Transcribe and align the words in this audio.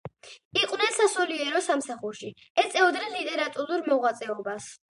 იყვნენ 0.59 0.95
სასულიერო 0.95 1.61
სამსახურში, 1.67 2.31
ეწეოდნენ 2.65 3.17
ლიტერატურულ 3.19 3.87
მოღვაწეობას. 3.93 4.75